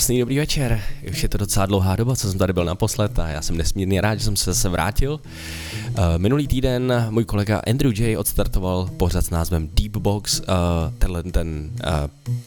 Krásný 0.00 0.20
dobrý 0.20 0.38
večer. 0.38 0.82
Už 1.10 1.22
je 1.22 1.28
to 1.28 1.38
docela 1.38 1.66
dlouhá 1.66 1.96
doba, 1.96 2.16
co 2.16 2.30
jsem 2.30 2.38
tady 2.38 2.52
byl 2.52 2.64
naposled 2.64 3.18
a 3.18 3.28
já 3.28 3.42
jsem 3.42 3.56
nesmírně 3.56 4.00
rád, 4.00 4.14
že 4.14 4.24
jsem 4.24 4.36
se 4.36 4.52
zase 4.52 4.68
vrátil. 4.68 5.12
Uh, 5.12 5.98
minulý 6.16 6.46
týden 6.46 7.06
můj 7.10 7.24
kolega 7.24 7.60
Andrew 7.70 8.00
J. 8.00 8.16
odstartoval 8.16 8.90
pořad 8.96 9.24
s 9.24 9.30
názvem 9.30 9.68
Deep 9.72 9.96
Box. 9.96 10.40
Uh, 10.40 10.46
tenhle 10.98 11.22
ten 11.22 11.70
uh, 11.74 11.92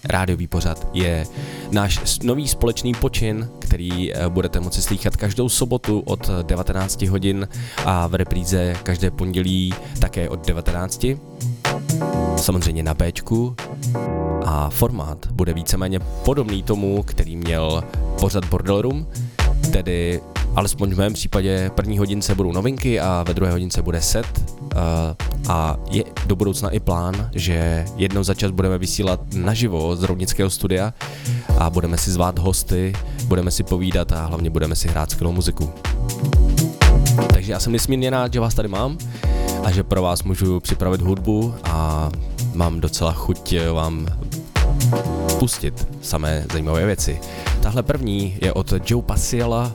rádiový 0.03 0.47
pořad 0.47 0.87
je 0.93 1.25
náš 1.71 2.19
nový 2.19 2.47
společný 2.47 2.93
počin, 2.93 3.49
který 3.59 4.13
budete 4.29 4.59
moci 4.59 4.81
slychat 4.81 5.17
každou 5.17 5.49
sobotu 5.49 5.99
od 5.99 6.29
19 6.41 7.01
hodin 7.01 7.47
a 7.85 8.07
v 8.07 8.15
repríze 8.15 8.75
každé 8.83 9.11
pondělí 9.11 9.73
také 9.99 10.29
od 10.29 10.47
19 10.47 11.05
samozřejmě 12.37 12.83
na 12.83 12.93
Bčku. 12.93 13.55
A 14.45 14.69
formát 14.69 15.27
bude 15.31 15.53
víceméně 15.53 15.99
podobný 15.99 16.63
tomu, 16.63 17.03
který 17.03 17.35
měl 17.35 17.83
pořad 18.19 18.45
Bordel 18.45 18.81
Room, 18.81 19.07
tedy 19.71 20.21
alespoň 20.55 20.93
v 20.93 20.97
mém 20.97 21.13
případě 21.13 21.71
první 21.75 21.97
hodince 21.97 22.35
budou 22.35 22.51
novinky 22.51 22.99
a 22.99 23.23
ve 23.27 23.33
druhé 23.33 23.51
hodince 23.51 23.81
bude 23.81 24.01
set. 24.01 24.25
Uh, 24.61 24.79
a 25.49 25.77
je 25.89 26.03
do 26.25 26.35
budoucna 26.35 26.69
i 26.69 26.79
plán, 26.79 27.29
že 27.35 27.85
jednou 27.95 28.23
za 28.23 28.33
čas 28.33 28.51
budeme 28.51 28.77
vysílat 28.77 29.19
naživo 29.33 29.95
z 29.95 30.03
Roudnického 30.03 30.49
studia 30.49 30.93
a 31.57 31.69
budeme 31.69 31.97
si 31.97 32.11
zvát 32.11 32.39
hosty, 32.39 32.93
budeme 33.25 33.51
si 33.51 33.63
povídat 33.63 34.11
a 34.11 34.25
hlavně 34.25 34.49
budeme 34.49 34.75
si 34.75 34.87
hrát 34.87 35.11
skvělou 35.11 35.31
muziku. 35.31 35.73
Takže 37.33 37.51
já 37.51 37.59
jsem 37.59 37.73
nesmírně 37.73 38.09
rád, 38.09 38.33
že 38.33 38.39
vás 38.39 38.53
tady 38.53 38.67
mám 38.67 38.97
a 39.63 39.71
že 39.71 39.83
pro 39.83 40.01
vás 40.01 40.23
můžu 40.23 40.59
připravit 40.59 41.01
hudbu 41.01 41.55
a 41.63 42.09
mám 42.53 42.81
docela 42.81 43.11
chuť 43.11 43.55
vám 43.73 44.07
pustit 45.39 45.87
samé 46.01 46.45
zajímavé 46.51 46.85
věci. 46.85 47.19
Tahle 47.61 47.83
první 47.83 48.37
je 48.41 48.53
od 48.53 48.73
Joe 48.85 49.03
Pasiela, 49.03 49.71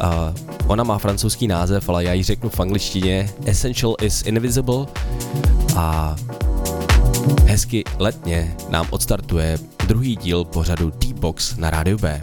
a 0.00 0.34
ona 0.66 0.84
má 0.84 0.98
francouzský 0.98 1.48
název, 1.48 1.88
ale 1.88 2.04
já 2.04 2.12
ji 2.12 2.22
řeknu 2.22 2.50
v 2.50 2.60
angličtině 2.60 3.30
Essential 3.44 3.94
is 4.00 4.22
Invisible 4.26 4.86
a 5.76 6.16
hezky 7.44 7.84
letně 7.98 8.56
nám 8.68 8.86
odstartuje 8.90 9.58
druhý 9.86 10.16
díl 10.16 10.44
pořadu 10.44 10.92
D-Box 10.98 11.56
na 11.56 11.70
rádiu 11.70 11.98
B. 11.98 12.20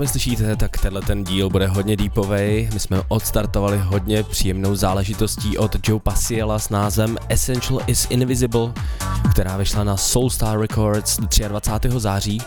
sami 0.00 0.08
slyšíte, 0.08 0.56
tak 0.56 0.78
tenhle 0.78 1.02
ten 1.02 1.24
díl 1.24 1.50
bude 1.50 1.66
hodně 1.66 1.96
deepovej. 1.96 2.70
My 2.72 2.80
jsme 2.80 3.02
odstartovali 3.08 3.78
hodně 3.78 4.22
příjemnou 4.22 4.74
záležitostí 4.74 5.58
od 5.58 5.88
Joe 5.88 6.00
Pasiela 6.00 6.58
s 6.58 6.68
názvem 6.68 7.16
Essential 7.28 7.80
is 7.86 8.06
Invisible, 8.10 8.72
která 9.30 9.56
vyšla 9.56 9.84
na 9.84 9.96
Soulstar 9.96 10.60
Records 10.60 11.18
23. 11.48 12.00
září. 12.00 12.42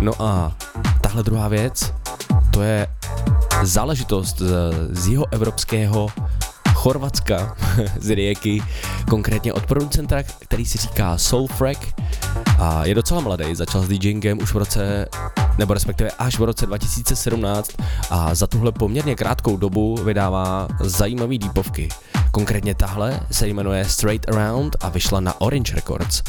No 0.00 0.12
a 0.22 0.52
tahle 1.00 1.22
druhá 1.22 1.48
věc, 1.48 1.94
to 2.50 2.62
je 2.62 2.86
záležitost 3.62 4.38
z, 4.38 4.52
z 4.90 5.08
jeho 5.08 5.26
evropského 5.30 6.08
Chorvatska, 6.74 7.56
z 8.00 8.10
Rijeky, 8.10 8.62
konkrétně 9.10 9.52
od 9.52 9.66
producenta, 9.66 10.22
který 10.22 10.66
si 10.66 10.78
říká 10.78 11.18
Soulfrag 11.18 11.93
a 12.58 12.84
je 12.84 12.94
docela 12.94 13.20
mladý, 13.20 13.54
začal 13.54 13.82
s 13.82 13.88
DJingem 13.88 14.38
už 14.42 14.54
v 14.54 14.56
roce, 14.56 15.08
nebo 15.58 15.74
respektive 15.74 16.10
až 16.18 16.38
v 16.38 16.42
roce 16.42 16.66
2017 16.66 17.70
a 18.10 18.34
za 18.34 18.46
tuhle 18.46 18.72
poměrně 18.72 19.14
krátkou 19.14 19.56
dobu 19.56 19.96
vydává 20.04 20.68
zajímavý 20.80 21.38
deepovky. 21.38 21.88
Konkrétně 22.30 22.74
tahle 22.74 23.20
se 23.30 23.48
jmenuje 23.48 23.84
Straight 23.84 24.28
Around 24.28 24.76
a 24.80 24.88
vyšla 24.88 25.20
na 25.20 25.40
Orange 25.40 25.74
Records. 25.74 26.22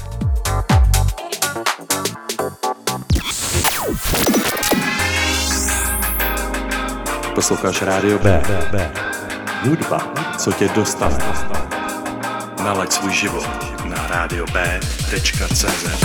Posloucháš 7.36 7.82
Rádio 7.82 8.20
B. 8.20 8.42
Hudba, 9.64 10.14
co 10.38 10.52
tě 10.52 10.70
dostane. 10.76 11.18
Nalaď 12.64 12.92
svůj 12.92 13.14
život 13.14 13.48
na 13.86 14.08
radiob.cz. 14.08 15.66
Keep 15.90 16.05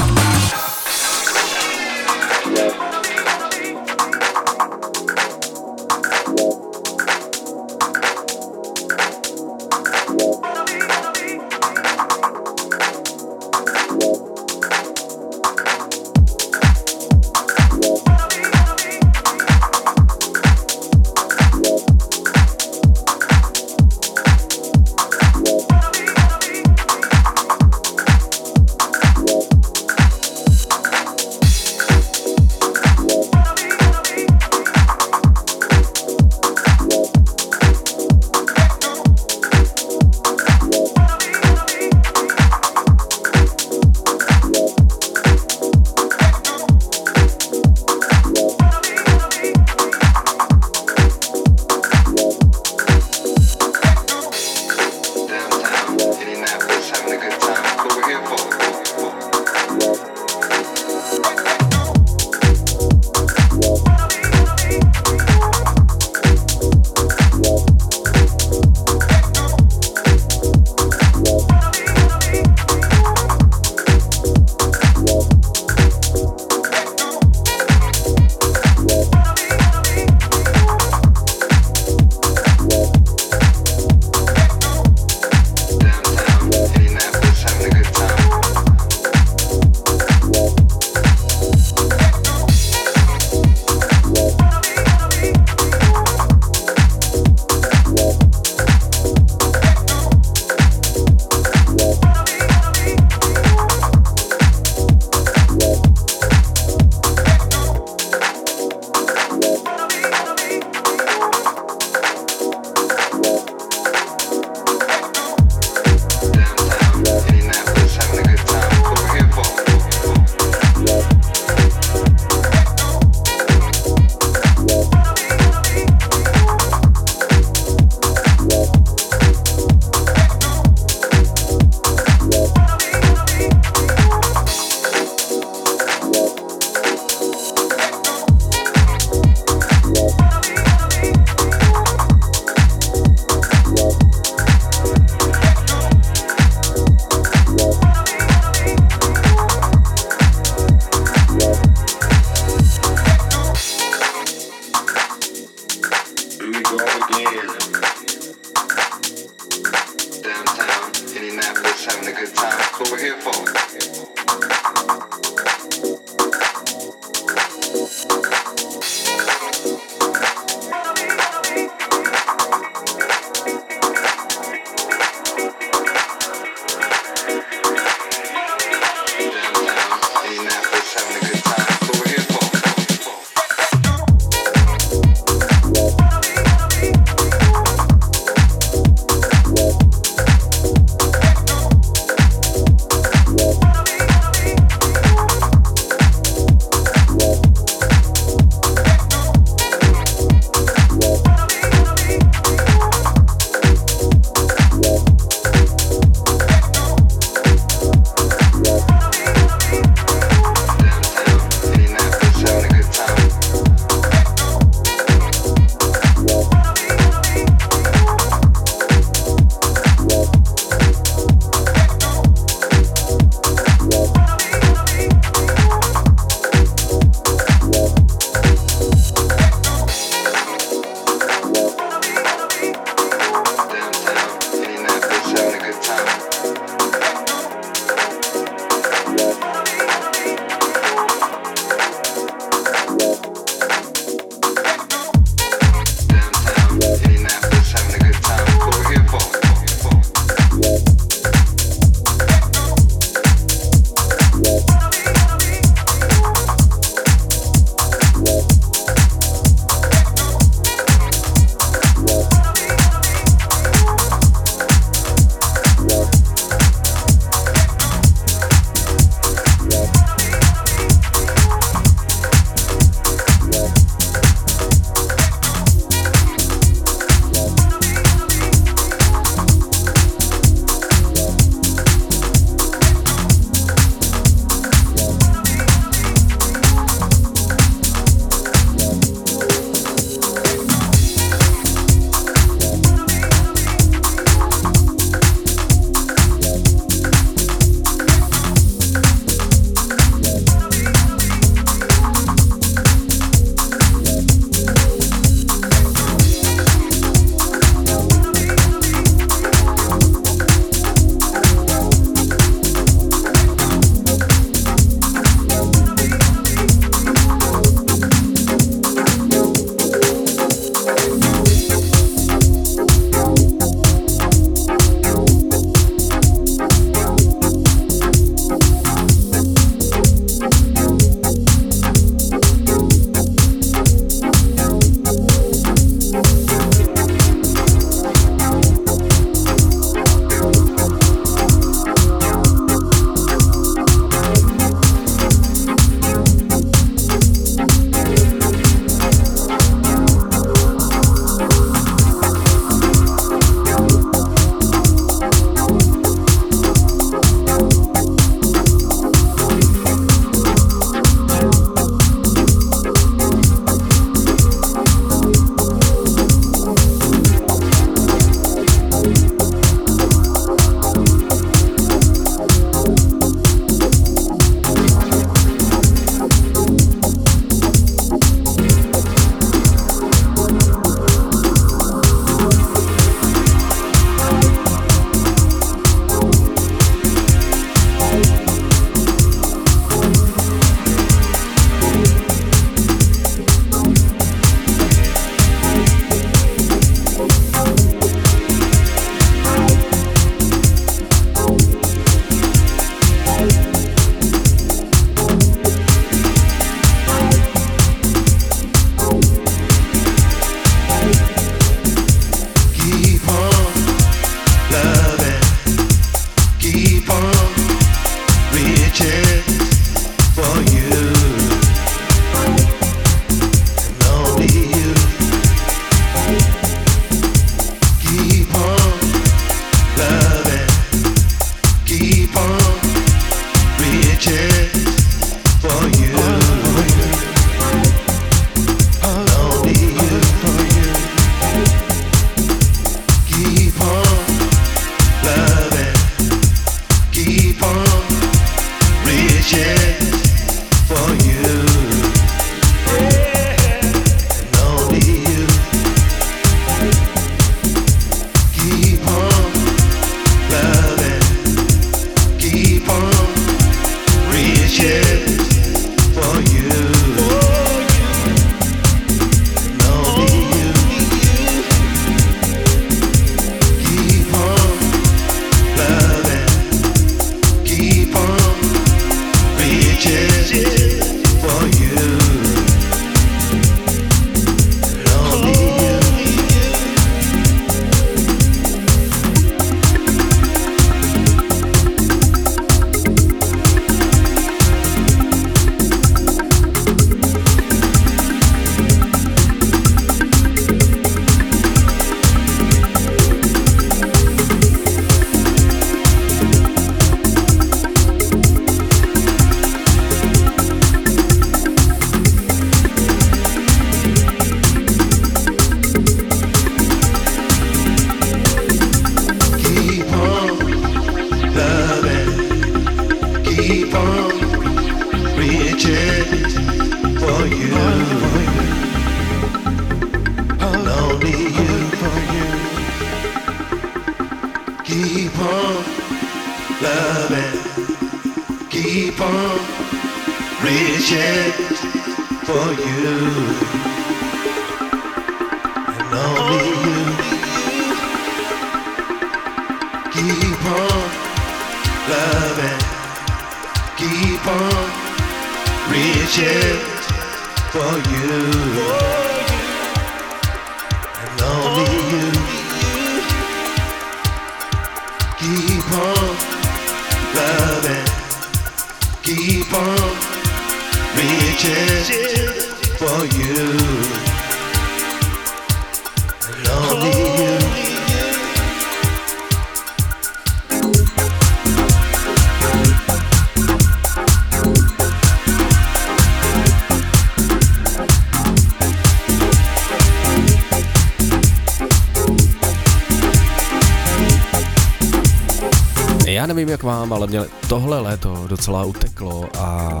Jak 596.82 596.86
vám, 596.86 597.12
ale 597.12 597.26
mě 597.26 597.40
tohle 597.68 598.00
léto 598.00 598.44
docela 598.48 598.84
uteklo 598.84 599.48
a 599.58 600.00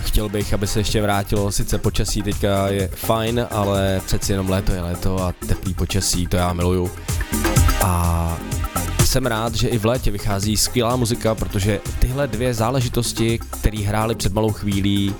chtěl 0.00 0.28
bych, 0.28 0.54
aby 0.54 0.66
se 0.66 0.80
ještě 0.80 1.02
vrátilo, 1.02 1.52
sice 1.52 1.78
počasí 1.78 2.22
teďka 2.22 2.68
je 2.68 2.88
fajn, 2.88 3.46
ale 3.50 4.00
přeci 4.06 4.32
jenom 4.32 4.48
léto 4.48 4.72
je 4.72 4.82
léto 4.82 5.22
a 5.22 5.32
teplý 5.46 5.74
počasí, 5.74 6.26
to 6.26 6.36
já 6.36 6.52
miluju. 6.52 6.90
A 7.84 8.36
jsem 9.04 9.26
rád, 9.26 9.54
že 9.54 9.68
i 9.68 9.78
v 9.78 9.86
létě 9.86 10.10
vychází 10.10 10.56
skvělá 10.56 10.96
muzika, 10.96 11.34
protože 11.34 11.80
tyhle 11.98 12.26
dvě 12.26 12.54
záležitosti, 12.54 13.38
které 13.50 13.78
hrály 13.78 14.14
před 14.14 14.32
malou 14.32 14.52
chvílí, 14.52 15.14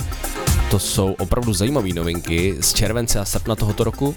to 0.70 0.78
jsou 0.78 1.12
opravdu 1.12 1.52
zajímavé 1.52 1.88
novinky 1.88 2.56
z 2.60 2.72
července 2.72 3.20
a 3.20 3.24
srpna 3.24 3.56
tohoto 3.56 3.84
roku. 3.84 4.14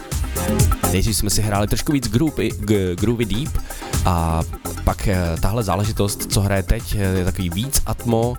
Nejdřív 0.91 1.17
jsme 1.17 1.29
si 1.29 1.41
hráli 1.41 1.67
trošku 1.67 1.91
víc 1.91 2.07
groovy, 2.07 2.49
groovy 2.95 3.25
deep 3.25 3.57
a 4.05 4.43
pak 4.91 5.07
eh, 5.07 5.37
tahle 5.41 5.63
záležitost, 5.63 6.31
co 6.33 6.41
hraje 6.41 6.63
teď, 6.63 6.95
eh, 6.95 6.97
je 6.97 7.25
takový 7.25 7.49
víc 7.49 7.81
atmo 7.85 8.35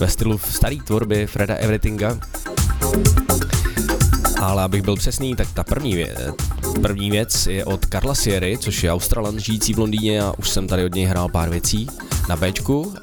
ve 0.00 0.08
stylu 0.08 0.38
staré 0.38 0.76
tvorby 0.86 1.26
Freda 1.26 1.54
Everythinga. 1.54 2.18
Ale 4.40 4.62
abych 4.62 4.82
byl 4.82 4.96
přesný, 4.96 5.36
tak 5.36 5.52
ta 5.54 5.64
první, 5.64 5.96
vě- 5.96 6.34
první 6.82 7.10
věc 7.10 7.46
je 7.46 7.64
od 7.64 7.86
Karla 7.86 8.14
Sierry, 8.14 8.58
což 8.58 8.82
je 8.82 8.92
Australan 8.92 9.38
žijící 9.38 9.74
v 9.74 9.78
Londýně 9.78 10.22
a 10.22 10.32
už 10.38 10.48
jsem 10.48 10.68
tady 10.68 10.84
od 10.84 10.94
něj 10.94 11.04
hrál 11.04 11.28
pár 11.28 11.50
věcí 11.50 11.86
na 12.28 12.36
Bčku. 12.36 12.80
Uh, 12.80 12.94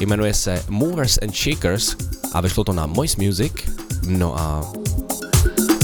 jmenuje 0.00 0.34
se 0.34 0.64
Movers 0.68 1.18
and 1.22 1.36
Shakers 1.36 1.96
a 2.32 2.40
vyšlo 2.40 2.64
to 2.64 2.72
na 2.72 2.86
Moist 2.86 3.18
Music. 3.18 3.52
No 4.08 4.38
a 4.38 4.72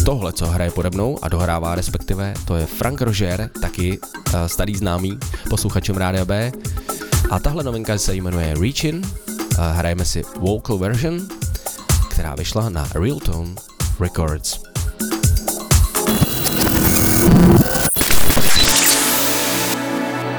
tohle, 0.05 0.33
co 0.33 0.47
hraje 0.47 0.71
pode 0.71 0.91
mnou 0.91 1.19
a 1.23 1.29
dohrává 1.29 1.75
respektive, 1.75 2.35
to 2.45 2.57
je 2.57 2.67
Frank 2.67 3.01
Roger, 3.01 3.51
taky 3.73 3.97
uh, 3.97 4.47
starý 4.47 4.77
známý 4.77 5.19
posluchačem 5.49 5.97
Rádia 5.97 6.25
B. 6.25 6.53
A 7.31 7.39
tahle 7.39 7.65
novinka 7.65 7.99
se 7.99 8.15
jmenuje 8.15 8.55
Reachin. 8.61 8.97
Uh, 9.01 9.65
hrajeme 9.73 10.05
si 10.05 10.23
vocal 10.37 10.79
version, 10.79 11.21
která 12.11 12.35
vyšla 12.35 12.69
na 12.69 12.89
Real 12.95 13.21
Tone 13.21 13.55
Records. 14.01 14.61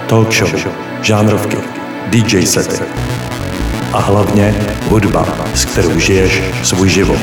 Talk 0.10 0.32
show, 0.32 0.50
žánrovky, 1.02 1.58
DJ 2.10 2.46
sety 2.46 2.84
a 3.94 4.00
hlavně 4.00 4.56
hudba, 4.90 5.26
s 5.54 5.66
kterou 5.66 6.00
žiješ 6.00 6.42
svůj 6.64 6.90
život. 6.90 7.20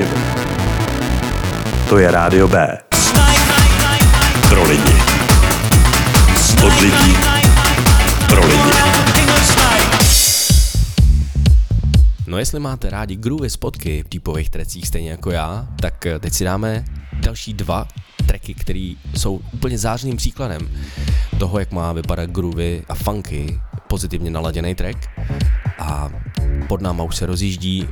To 1.89 1.99
je 1.99 2.11
Rádio 2.11 2.49
B. 2.49 2.79
Pro 4.49 4.69
lidi. 4.69 5.10
Od 6.67 6.81
lidí. 6.81 7.17
Pro 8.29 8.47
lidi. 8.47 8.71
No 12.27 12.39
jestli 12.39 12.61
máte 12.61 12.91
rádi 12.91 13.17
groovy 13.17 13.51
spotky 13.51 14.03
v 14.03 14.09
deepových 14.09 14.51
trecích 14.51 14.87
stejně 14.87 15.11
jako 15.11 15.31
já, 15.31 15.69
tak 15.81 16.07
eh, 16.07 16.19
teď 16.19 16.33
si 16.33 16.45
dáme 16.45 16.85
další 17.21 17.55
dva 17.55 17.89
tracky, 18.27 18.55
které 18.55 18.95
jsou 19.17 19.41
úplně 19.53 19.79
zářným 19.79 20.17
příkladem 20.17 20.69
toho, 21.39 21.59
jak 21.59 21.73
má 21.73 21.93
vypadat 21.93 22.31
groovy 22.31 22.83
a 22.89 22.95
funky, 22.95 23.61
pozitivně 23.89 24.31
naladěný 24.31 24.75
track. 24.75 25.09
A 25.79 26.11
pod 26.69 26.81
náma 26.81 27.05
už 27.05 27.17
se 27.17 27.27
rozjíždí 27.27 27.89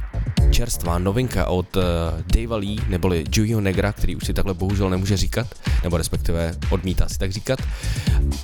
čerstvá 0.50 0.98
novinka 0.98 1.46
od 1.46 1.76
uh, 1.76 1.82
Dave 2.26 2.56
Lee, 2.56 2.80
neboli 2.88 3.24
Julio 3.34 3.60
Negra, 3.60 3.92
který 3.92 4.16
už 4.16 4.26
si 4.26 4.34
takhle 4.34 4.54
bohužel 4.54 4.90
nemůže 4.90 5.16
říkat, 5.16 5.46
nebo 5.82 5.96
respektive 5.96 6.54
odmítá 6.70 7.08
si 7.08 7.18
tak 7.18 7.32
říkat. 7.32 7.58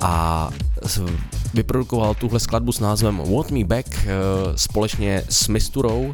A 0.01 0.49
vyprodukoval 1.53 2.15
tuhle 2.15 2.39
skladbu 2.39 2.71
s 2.71 2.79
názvem 2.79 3.21
Want 3.33 3.51
Me 3.51 3.63
Back 3.63 3.87
uh, 3.87 4.01
společně 4.55 5.23
s 5.29 5.47
Misturou. 5.47 6.13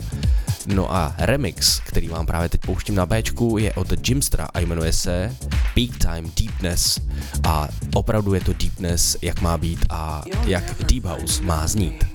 No 0.67 0.93
a 0.93 1.15
remix, 1.17 1.79
který 1.79 2.07
vám 2.07 2.25
právě 2.25 2.49
teď 2.49 2.61
pouštím 2.61 2.95
na 2.95 3.05
Bčku, 3.05 3.57
je 3.57 3.73
od 3.73 4.09
Jimstra 4.09 4.47
a 4.53 4.59
jmenuje 4.59 4.93
se 4.93 5.35
Peak 5.75 5.97
Time 5.97 6.31
Deepness. 6.39 6.99
A 7.43 7.67
opravdu 7.93 8.33
je 8.33 8.41
to 8.41 8.53
deepness, 8.53 9.17
jak 9.21 9.41
má 9.41 9.57
být 9.57 9.85
a 9.89 10.23
jak 10.45 10.83
Deep 10.83 11.05
House 11.05 11.43
má 11.43 11.67
znít. 11.67 12.05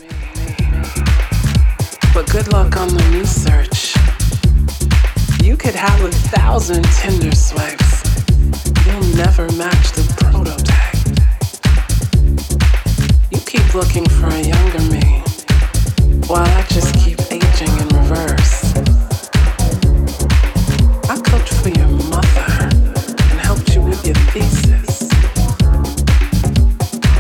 But 2.17 2.33
good 2.33 2.51
luck 2.51 2.79
on 2.79 2.89
the 2.89 3.07
new 3.11 3.27
search. 3.27 3.95
You 5.45 5.55
could 5.55 5.75
have 5.75 6.03
a 6.03 6.11
thousand 6.11 6.83
Tinder 6.97 7.37
swipes. 7.37 8.05
You'll 8.87 9.05
never 9.17 9.53
match 9.53 9.93
the 9.93 10.03
prototype. 10.17 10.97
You 13.31 13.39
keep 13.41 13.75
looking 13.75 14.09
for 14.09 14.29
a 14.29 14.41
younger 14.41 14.81
me, 14.89 15.21
while 16.27 16.49
I 16.49 16.63
just 16.71 16.95
keep 17.05 17.21
aging 17.31 17.69
in 17.83 17.89
reverse. 18.01 18.73
I 21.13 21.21
cooked 21.21 21.53
for 21.53 21.69
your 21.69 21.93
mother 22.09 22.47
and 23.29 23.41
helped 23.45 23.75
you 23.75 23.83
with 23.83 24.07
your 24.07 24.17
thesis. 24.33 25.11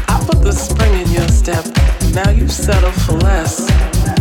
I 0.08 0.24
put 0.24 0.42
the 0.42 0.52
spring 0.52 0.94
in 1.02 1.10
your 1.10 1.28
step. 1.28 1.66
Now 2.14 2.30
you 2.30 2.48
settle 2.48 2.92
for 2.92 3.12
less. 3.12 4.15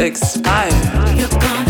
expire. 0.00 1.69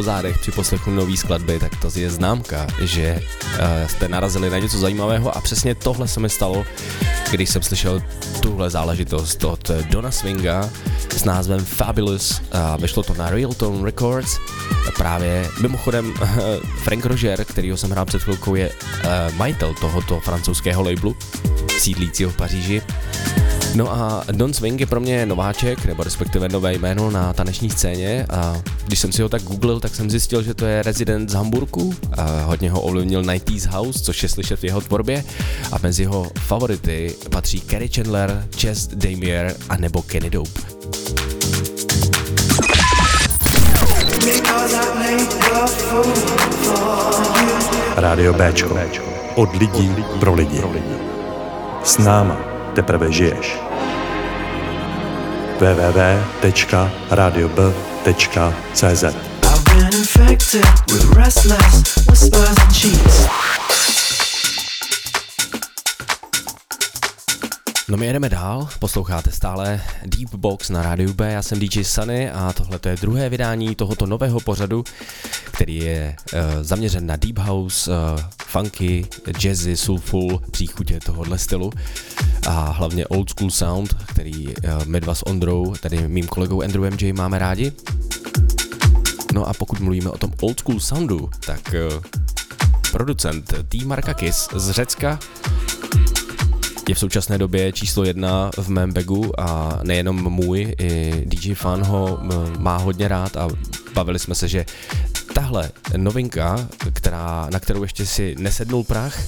Po 0.00 0.04
zádech 0.04 0.38
při 0.38 0.52
poslechu 0.52 0.90
nový 0.90 1.16
skladby, 1.16 1.58
tak 1.58 1.76
to 1.76 1.90
je 1.94 2.10
známka, 2.10 2.66
že 2.82 3.20
uh, 3.20 3.88
jste 3.88 4.08
narazili 4.08 4.50
na 4.50 4.58
něco 4.58 4.78
zajímavého 4.78 5.36
a 5.36 5.40
přesně 5.40 5.74
tohle 5.74 6.08
se 6.08 6.20
mi 6.20 6.28
stalo, 6.28 6.64
když 7.30 7.50
jsem 7.50 7.62
slyšel 7.62 8.02
tuhle 8.42 8.70
záležitost 8.70 9.44
od 9.44 9.70
Dona 9.90 10.10
Swinga 10.10 10.70
s 11.16 11.24
názvem 11.24 11.64
Fabulous 11.64 12.40
a 12.52 12.76
vyšlo 12.76 13.02
to 13.02 13.14
na 13.14 13.30
Real 13.30 13.52
Tone 13.52 13.84
Records. 13.84 14.38
Právě 14.96 15.48
mimochodem 15.62 16.14
Frank 16.82 17.06
Roger, 17.06 17.44
kterýho 17.44 17.76
jsem 17.76 17.90
hrál 17.90 18.04
před 18.04 18.22
chvilkou, 18.22 18.54
je 18.54 18.70
uh, 18.70 19.36
majitel 19.36 19.74
tohoto 19.80 20.20
francouzského 20.20 20.82
labelu, 20.82 21.16
sídlícího 21.78 22.30
v 22.30 22.36
Paříži. 22.36 22.82
No 23.74 23.92
a 23.92 24.24
Don 24.32 24.54
Swing 24.54 24.80
je 24.80 24.86
pro 24.86 25.00
mě 25.00 25.26
nováček, 25.26 25.84
nebo 25.84 26.02
respektive 26.02 26.48
nové 26.48 26.74
jméno 26.74 27.10
na 27.10 27.32
taneční 27.32 27.70
scéně 27.70 28.26
a 28.30 28.62
když 28.90 29.00
jsem 29.00 29.12
si 29.12 29.22
ho 29.22 29.28
tak 29.28 29.42
googlil, 29.42 29.80
tak 29.80 29.94
jsem 29.94 30.10
zjistil, 30.10 30.42
že 30.42 30.54
to 30.54 30.66
je 30.66 30.82
rezident 30.82 31.30
z 31.30 31.34
Hamburku 31.34 31.94
a 32.16 32.44
hodně 32.44 32.70
ho 32.70 32.80
ovlivnil 32.80 33.22
90s 33.22 33.70
House, 33.70 34.02
což 34.02 34.22
je 34.22 34.28
slyšet 34.28 34.60
v 34.60 34.64
jeho 34.64 34.80
tvorbě 34.80 35.24
a 35.72 35.76
mezi 35.82 36.02
jeho 36.02 36.30
favority 36.38 37.14
patří 37.30 37.60
Kerry 37.60 37.88
Chandler, 37.88 38.46
Chess 38.60 38.86
Damier 38.86 39.56
a 39.68 39.76
nebo 39.76 40.02
Kenny 40.02 40.30
Dope. 40.30 40.60
Rádio 47.96 48.34
Bčko. 48.34 48.78
Od 49.34 49.56
lidí 49.56 49.94
pro 50.20 50.34
lidi. 50.34 50.62
S 51.84 51.98
náma 51.98 52.40
teprve 52.74 53.12
žiješ. 53.12 53.58
www.radiob.cz 55.60 57.89
I've 59.44 59.64
been 59.66 59.86
infected 59.86 60.64
with 60.88 61.04
restless 61.14 62.06
whispers 62.06 62.56
and 62.58 62.74
cheats. 62.74 63.59
No 67.90 67.96
my 67.96 68.06
jedeme 68.06 68.28
dál, 68.28 68.68
posloucháte 68.78 69.30
stále 69.30 69.80
Deep 70.06 70.34
Box 70.34 70.70
na 70.70 70.82
rádiu 70.82 71.12
B, 71.12 71.32
já 71.32 71.42
jsem 71.42 71.58
DJ 71.60 71.84
Sunny 71.84 72.30
a 72.30 72.52
tohle 72.52 72.80
je 72.88 72.96
druhé 72.96 73.28
vydání 73.28 73.74
tohoto 73.74 74.06
nového 74.06 74.40
pořadu, 74.40 74.84
který 75.44 75.76
je 75.76 76.16
uh, 76.32 76.40
zaměřen 76.62 77.06
na 77.06 77.16
Deep 77.16 77.38
House, 77.38 77.90
uh, 77.90 78.20
funky, 78.46 79.06
jazzy, 79.38 79.76
soulful, 79.76 80.42
příchutě 80.50 81.00
tohohle 81.04 81.38
stylu 81.38 81.72
a 82.48 82.70
hlavně 82.70 83.06
old 83.06 83.30
school 83.30 83.50
sound, 83.50 83.94
který 83.94 84.46
uh, 84.46 84.54
my 84.84 85.00
dva 85.00 85.14
s 85.14 85.26
Ondrou, 85.26 85.74
tedy 85.80 86.08
mým 86.08 86.26
kolegou 86.26 86.62
Andrew 86.62 86.92
MJ 86.92 87.12
máme 87.12 87.38
rádi. 87.38 87.72
No 89.32 89.48
a 89.48 89.52
pokud 89.54 89.80
mluvíme 89.80 90.10
o 90.10 90.18
tom 90.18 90.32
old 90.40 90.60
school 90.60 90.80
soundu, 90.80 91.30
tak 91.46 91.74
producent 92.92 93.54
T. 93.68 93.84
Markakis 93.84 94.48
z 94.54 94.70
Řecka 94.70 95.18
je 96.90 96.94
v 96.94 96.98
současné 96.98 97.38
době 97.38 97.72
číslo 97.72 98.04
jedna 98.04 98.50
v 98.56 98.68
mém 98.68 98.92
bagu 98.92 99.40
a 99.40 99.78
nejenom 99.82 100.30
můj, 100.30 100.74
i 100.78 101.12
DJ 101.26 101.54
Fan 101.54 101.82
ho 101.82 102.18
má 102.58 102.76
hodně 102.76 103.08
rád 103.08 103.36
a 103.36 103.48
bavili 103.94 104.18
jsme 104.18 104.34
se, 104.34 104.48
že 104.48 104.66
tahle 105.34 105.70
novinka, 105.96 106.68
která, 106.92 107.48
na 107.52 107.60
kterou 107.60 107.82
ještě 107.82 108.06
si 108.06 108.34
nesednul 108.38 108.84
prach, 108.84 109.18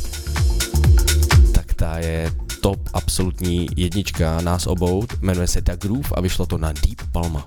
tak 1.55 1.75
ta 1.75 1.99
je 1.99 2.33
top 2.61 2.81
absolutní 2.93 3.67
jednička 3.77 4.41
nás 4.41 4.67
obou, 4.67 5.07
jmenuje 5.21 5.47
se 5.47 5.61
Da 5.61 5.77
Groove 5.77 6.11
a 6.15 6.21
vyšlo 6.21 6.47
to 6.47 6.59
na 6.59 6.73
Deep 6.73 7.03
Palma. 7.13 7.45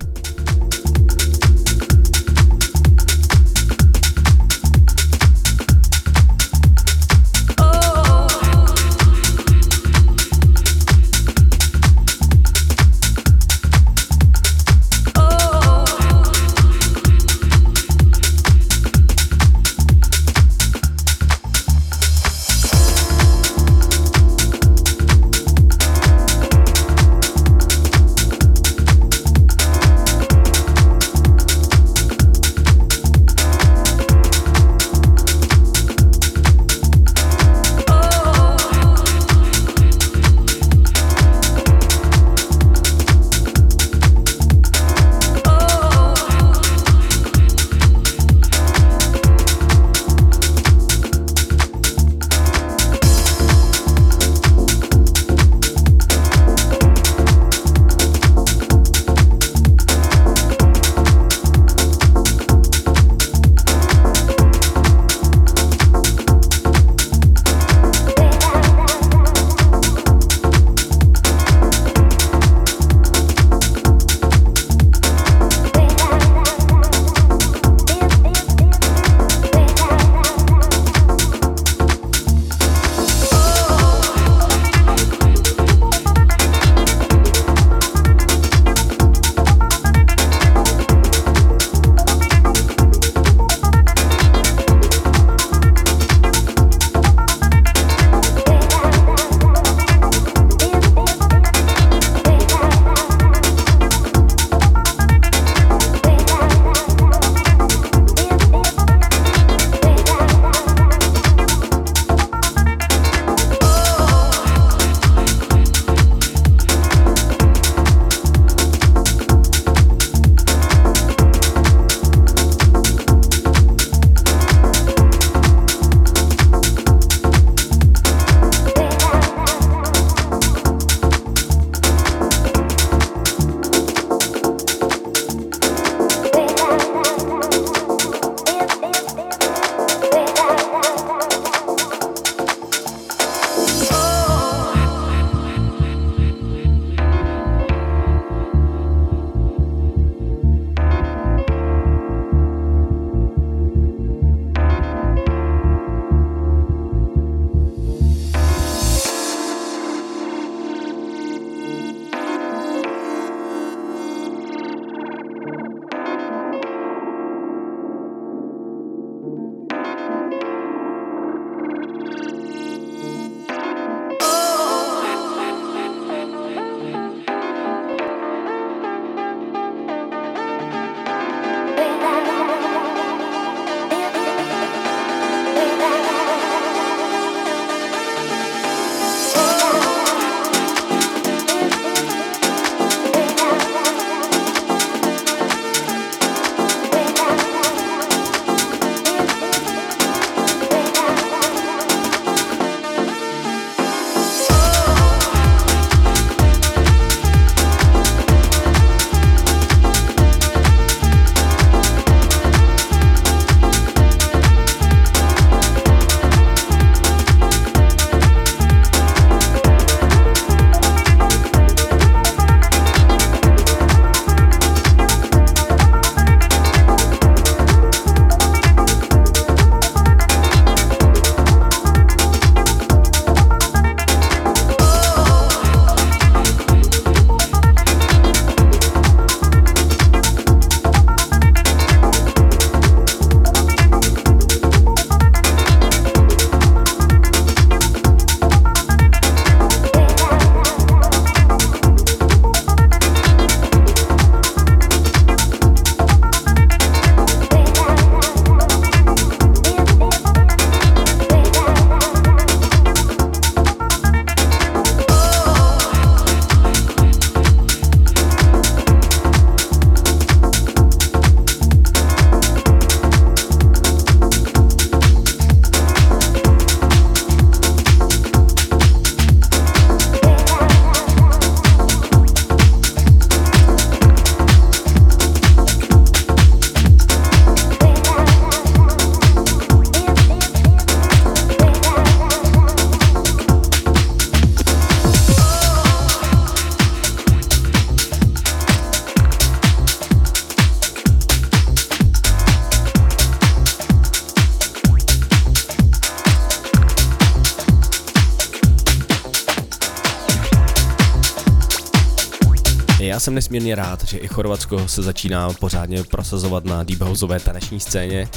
Jsem 313.26 313.34
nesmírně 313.34 313.74
rád, 313.74 314.04
že 314.04 314.18
i 314.18 314.28
Chorvatsko 314.28 314.88
se 314.88 315.02
začíná 315.02 315.52
pořádně 315.52 316.04
prosazovat 316.04 316.64
na 316.64 316.82
deep 316.82 317.00
houseové 317.00 317.40
taneční 317.40 317.80
scéně. 317.80 318.28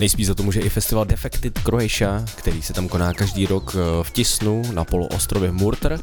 Nejspíš 0.00 0.26
za 0.26 0.34
tomu, 0.34 0.52
že 0.52 0.60
i 0.60 0.68
festival 0.68 1.04
Defected 1.04 1.58
Croatia, 1.58 2.24
který 2.34 2.62
se 2.62 2.72
tam 2.72 2.88
koná 2.88 3.12
každý 3.14 3.46
rok 3.46 3.76
eh, 3.76 4.04
v 4.04 4.10
Tisnu 4.10 4.62
na 4.72 4.84
poloostrově 4.84 5.52
Murter, 5.52 6.00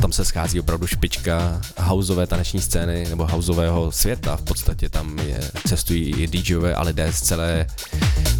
tam 0.00 0.12
se 0.12 0.24
schází 0.24 0.60
opravdu 0.60 0.86
špička 0.86 1.60
houseové 1.78 2.26
taneční 2.26 2.60
scény 2.60 3.06
nebo 3.08 3.26
houseového 3.26 3.92
světa. 3.92 4.36
V 4.36 4.42
podstatě 4.42 4.88
tam 4.88 5.18
je, 5.18 5.40
cestují 5.66 6.14
i 6.16 6.26
DJové 6.26 6.74
a 6.74 6.82
lidé 6.82 7.12
z 7.12 7.20
celé, 7.20 7.66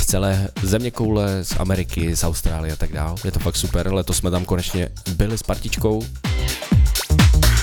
z 0.00 0.06
celé 0.06 0.48
země 0.62 0.90
koule, 0.90 1.44
z 1.44 1.60
Ameriky, 1.60 2.16
z 2.16 2.24
Austrálie 2.24 2.72
a 2.72 2.76
tak 2.76 2.92
dále. 2.92 3.14
Je 3.24 3.30
to 3.30 3.38
fakt 3.38 3.56
super. 3.56 3.92
Letos 3.92 4.16
jsme 4.16 4.30
tam 4.30 4.44
konečně 4.44 4.88
byli 5.16 5.38
s 5.38 5.42
partičkou. 5.42 6.02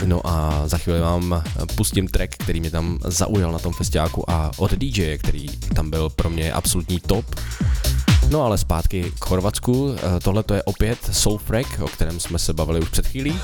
No 0.06 0.28
a 0.28 0.68
za 0.68 0.78
chvíli 0.78 1.00
vám 1.00 1.44
pustím 1.76 2.08
track, 2.08 2.36
který 2.38 2.60
mě 2.60 2.72
tam 2.72 3.00
zaujal 3.06 3.52
na 3.52 3.60
tom 3.60 3.74
festiáku 3.74 4.30
a 4.30 4.52
od 4.58 4.72
DJ, 4.72 5.18
který 5.18 5.48
tam 5.50 5.90
byl 5.90 6.10
pro 6.10 6.30
mě 6.30 6.54
absolutní 6.54 7.00
top. 7.00 7.26
No 8.30 8.42
ale 8.42 8.58
zpátky 8.58 9.12
k 9.20 9.26
Chorvatsku, 9.26 9.96
tohle 10.24 10.44
to 10.44 10.54
je 10.54 10.64
opět 10.64 11.00
Soulfrag, 11.12 11.66
o 11.82 11.88
kterém 11.88 12.20
jsme 12.20 12.40
se 12.40 12.54
bavili 12.54 12.80
už 12.80 12.90
před 12.90 13.08
chvílí. 13.08 13.40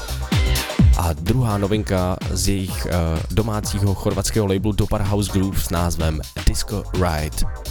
A 0.97 1.13
druhá 1.13 1.57
novinka 1.57 2.17
z 2.31 2.47
jejich 2.47 2.85
uh, 2.85 3.19
domácího 3.31 3.95
chorvatského 3.95 4.47
labelu 4.47 4.71
Dopar 4.71 5.01
House 5.01 5.31
Groove 5.31 5.59
s 5.59 5.69
názvem 5.69 6.21
Disco 6.47 6.83
Ride. 6.93 7.64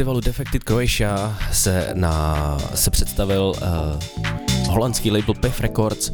Festivalu 0.00 0.20
Defected 0.20 0.64
Croatia 0.64 1.38
se, 1.52 1.90
na, 1.94 2.58
se 2.74 2.90
představil 2.90 3.52
uh, 3.56 4.72
holandský 4.72 5.10
label 5.10 5.34
Piff 5.34 5.60
Records 5.60 6.10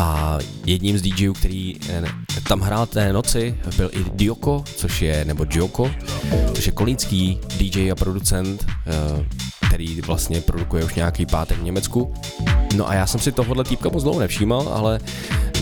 a 0.00 0.38
jedním 0.66 0.98
z 0.98 1.02
DJů, 1.02 1.32
který 1.32 1.74
eh, 1.88 2.02
tam 2.48 2.60
hrál 2.60 2.86
té 2.86 3.12
noci, 3.12 3.58
byl 3.76 3.90
i 3.92 4.04
Dioko, 4.14 4.64
což 4.76 5.02
je, 5.02 5.24
nebo 5.24 5.44
Dioko, 5.44 5.90
což 6.54 6.66
je 6.66 6.72
kolínský 6.72 7.40
DJ 7.58 7.92
a 7.92 7.94
producent, 7.94 8.66
uh, 8.66 9.24
který 9.68 10.00
vlastně 10.00 10.40
produkuje 10.40 10.84
už 10.84 10.94
nějaký 10.94 11.26
pátek 11.26 11.58
v 11.58 11.62
Německu. 11.62 12.14
No 12.76 12.88
a 12.88 12.94
já 12.94 13.06
jsem 13.06 13.20
si 13.20 13.32
tohohle 13.32 13.64
týpka 13.64 13.88
moc 13.88 14.02
dlouho 14.02 14.20
nevšímal, 14.20 14.68
ale 14.68 15.00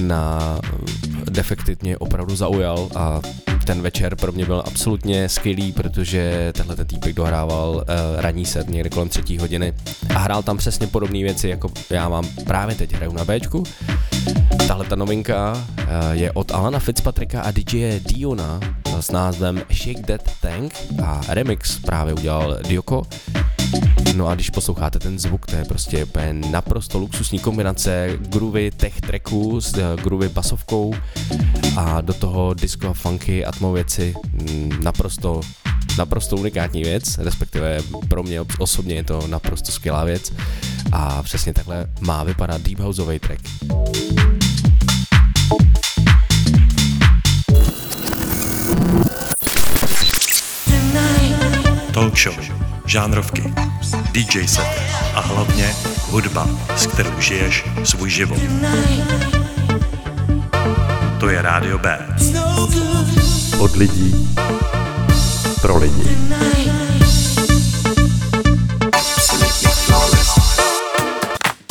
na 0.00 0.40
Defected 1.24 1.82
mě 1.82 1.98
opravdu 1.98 2.36
zaujal 2.36 2.88
a 2.94 3.20
ten 3.66 3.82
večer 3.82 4.16
pro 4.16 4.32
mě 4.32 4.46
byl 4.46 4.62
absolutně 4.66 5.28
skvělý, 5.28 5.72
protože 5.72 6.52
tenhle 6.56 6.76
ten 6.76 6.85
týpek 7.06 7.16
dohrával 7.16 7.70
uh, 7.70 7.82
ranní 8.20 8.44
set 8.44 8.68
někde 8.68 8.90
kolem 8.90 9.08
třetí 9.08 9.38
hodiny 9.38 9.72
a 10.14 10.18
hrál 10.18 10.42
tam 10.42 10.56
přesně 10.56 10.86
podobné 10.86 11.18
věci, 11.18 11.48
jako 11.48 11.70
já 11.90 12.08
mám 12.08 12.24
právě 12.44 12.74
teď 12.74 12.94
hraju 12.94 13.12
na 13.12 13.24
Bčku. 13.24 13.62
Tahle 14.68 14.84
ta 14.84 14.96
novinka 14.96 15.52
uh, 15.52 15.88
je 16.12 16.32
od 16.32 16.50
Alana 16.50 16.78
Fitzpatricka 16.78 17.42
a 17.42 17.50
DJ 17.50 18.00
Diona 18.00 18.60
s 19.00 19.10
názvem 19.10 19.62
Shake 19.72 20.02
That 20.06 20.30
Tank 20.40 20.74
a 21.04 21.20
remix 21.28 21.78
právě 21.78 22.14
udělal 22.14 22.58
Dioko. 22.68 23.02
No 24.16 24.28
a 24.28 24.34
když 24.34 24.50
posloucháte 24.50 24.98
ten 24.98 25.18
zvuk, 25.18 25.46
to 25.46 25.56
je 25.56 25.64
prostě 25.64 26.06
naprosto 26.50 26.98
luxusní 26.98 27.38
kombinace 27.38 28.18
groovy 28.18 28.70
tech 28.70 29.00
tracků 29.00 29.60
s 29.60 29.74
uh, 29.74 30.02
groovy 30.02 30.28
basovkou 30.28 30.94
a 31.76 32.00
do 32.00 32.14
toho 32.14 32.54
disco 32.54 32.88
a 32.88 32.92
funky 32.92 33.44
atmo 33.44 33.72
věci 33.72 34.14
mm, 34.32 34.72
naprosto 34.82 35.40
naprosto 35.98 36.36
unikátní 36.36 36.82
věc, 36.82 37.18
respektive 37.18 37.78
pro 38.08 38.22
mě 38.22 38.40
osobně 38.58 38.94
je 38.94 39.04
to 39.04 39.26
naprosto 39.26 39.72
skvělá 39.72 40.04
věc 40.04 40.32
a 40.92 41.22
přesně 41.22 41.54
takhle 41.54 41.86
má 42.00 42.24
vypadat 42.24 42.60
Deep 42.60 42.78
Houseový 42.78 43.18
track. 43.18 43.40
Talk 51.92 52.18
show, 52.18 52.34
žánrovky, 52.86 53.54
DJ 54.12 54.48
set 54.48 54.82
a 55.14 55.20
hlavně 55.20 55.74
hudba, 56.10 56.48
s 56.76 56.86
kterou 56.86 57.20
žiješ 57.20 57.64
svůj 57.84 58.10
život. 58.10 58.38
To 61.20 61.28
je 61.28 61.42
Rádio 61.42 61.78
B. 61.78 62.06
Od 63.58 63.76
lidí 63.76 64.36
pro 65.60 65.78
lidi. 65.78 66.16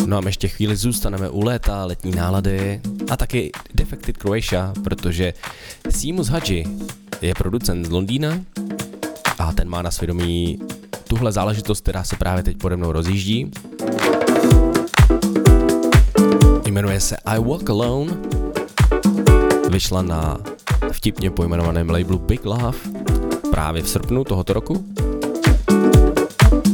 No 0.06 0.18
a 0.18 0.22
my 0.22 0.28
ještě 0.28 0.48
chvíli 0.48 0.76
zůstaneme 0.76 1.30
u 1.30 1.42
léta, 1.42 1.86
letní 1.86 2.12
nálady 2.12 2.82
a 3.12 3.18
taky 3.18 3.52
Defected 3.74 4.18
Croatia, 4.18 4.74
protože 4.84 5.34
Seamus 5.90 6.28
Hadji 6.28 6.66
je 7.22 7.34
producent 7.34 7.86
z 7.86 7.90
Londýna 7.90 8.40
a 9.40 9.54
ten 9.54 9.70
má 9.70 9.82
na 9.82 9.92
svědomí 9.92 10.60
tuhle 11.08 11.32
záležitost, 11.32 11.82
která 11.82 12.04
se 12.04 12.16
právě 12.16 12.44
teď 12.44 12.58
pode 12.58 12.78
mnou 12.78 12.92
rozjíždí. 12.92 13.52
Jmenuje 16.66 17.00
se 17.00 17.18
I 17.26 17.40
Walk 17.40 17.70
Alone. 17.70 18.14
Vyšla 19.70 20.02
na 20.02 20.38
vtipně 20.92 21.32
pojmenovaném 21.32 21.90
labelu 21.90 22.20
Big 22.20 22.46
Love 22.46 23.05
právě 23.56 23.82
v 23.82 23.90
srpnu 23.90 24.24
tohoto 24.24 24.54
roku. 24.54 24.86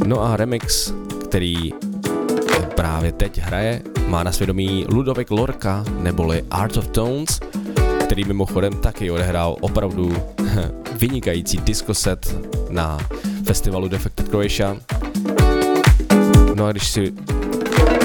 No 0.05 0.21
a 0.21 0.37
remix, 0.37 0.93
který 1.23 1.73
právě 2.75 3.11
teď 3.11 3.37
hraje, 3.37 3.81
má 4.07 4.23
na 4.23 4.31
svědomí 4.31 4.85
Ludovik 4.89 5.31
Lorca 5.31 5.83
neboli 5.99 6.43
Art 6.51 6.77
of 6.77 6.87
Tones, 6.87 7.39
který 8.05 8.25
mimochodem 8.25 8.73
taky 8.73 9.11
odehrál 9.11 9.55
opravdu 9.61 10.15
vynikající 10.99 11.57
disco 11.57 11.93
set 11.93 12.35
na 12.69 12.97
festivalu 13.45 13.87
Defected 13.87 14.27
Croatia. 14.29 14.77
No 16.55 16.65
a 16.65 16.71
když 16.71 16.87
si 16.87 17.13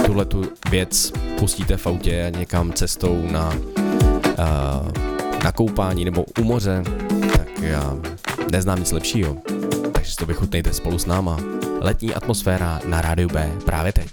tuhle 0.07 0.24
tu 0.24 0.45
věc 0.70 1.12
pustíte 1.39 1.77
v 1.77 1.87
autě 1.87 2.33
někam 2.39 2.72
cestou 2.72 3.27
na, 3.31 3.55
uh, 4.39 4.93
na 5.45 5.53
koupání 5.53 6.05
nebo 6.05 6.24
u 6.41 6.45
moře, 6.45 6.83
tak 7.33 7.49
já 7.61 7.97
neznám 8.53 8.79
nic 8.79 8.93
lepšího. 8.93 9.37
Takže 9.93 10.11
si 10.11 10.17
to 10.17 10.27
vychutnejte 10.27 10.73
spolu 10.73 10.99
s 10.99 11.07
náma. 11.07 11.41
Letní 11.81 12.15
atmosféra 12.15 12.81
na 12.87 13.01
rádiu 13.01 13.29
B 13.29 13.53
právě 13.65 13.93
teď. 13.93 14.09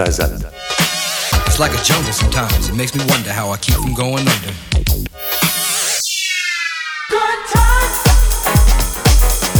CZ. 0.00 0.20
It's 1.46 1.58
like 1.58 1.74
a 1.74 1.82
jungle 1.84 2.12
sometimes. 2.12 2.70
It 2.70 2.74
makes 2.74 2.94
me 2.94 3.04
wonder 3.04 3.32
how 3.32 3.50
I 3.50 3.58
keep 3.58 3.74
from 3.74 3.92
going 3.92 4.26
under. 4.26 4.54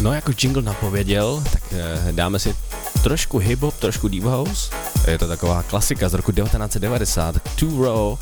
No, 0.02 0.12
jako 0.12 0.32
jingle 0.42 0.62
napověděl, 0.62 1.42
tak 1.52 1.62
eh, 1.72 2.12
dáme 2.12 2.38
si 2.38 2.54
trošku 3.02 3.38
hip-hop, 3.38 3.74
trošku 3.74 4.08
deep 4.08 4.24
house. 4.24 4.70
Je 5.06 5.18
to 5.18 5.28
taková 5.28 5.62
klasika 5.62 6.08
z 6.08 6.14
roku 6.14 6.32
1990, 6.32 7.36
Two 7.56 7.84
Row, 7.84 8.18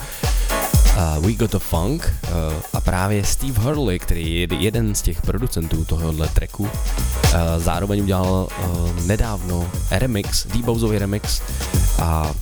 uh, 0.98 1.24
We 1.26 1.32
Got 1.32 1.50
The 1.50 1.58
Funk 1.58 2.14
uh, 2.22 2.54
a 2.72 2.80
právě 2.80 3.24
Steve 3.24 3.62
Hurley, 3.62 3.98
který 3.98 4.40
je 4.40 4.48
jeden 4.58 4.94
z 4.94 5.02
těch 5.02 5.22
producentů 5.22 5.84
tohohle 5.84 6.28
tracku, 6.28 6.62
uh, 6.62 6.70
zároveň 7.56 8.02
udělal 8.02 8.48
uh, 8.64 9.06
nedávno 9.06 9.70
remix, 9.90 10.46
deep 10.46 10.66
remix 10.98 11.42
a 11.98 12.34